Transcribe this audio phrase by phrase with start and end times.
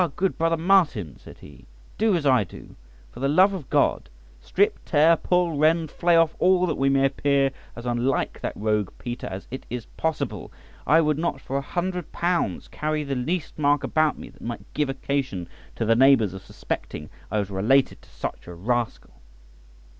[0.15, 1.67] good brother Martin," said he,
[1.99, 2.75] "do as I do,
[3.11, 4.09] for the love of God;
[4.41, 8.89] strip, tear, pull, rend, flay off all that we may appear as unlike that rogue
[8.97, 10.51] Peter as it is possible.
[10.87, 14.65] I would not for a hundred pounds carry the least mark about me that might
[14.73, 19.11] give occasion to the neighbours of suspecting I was related to such a rascal."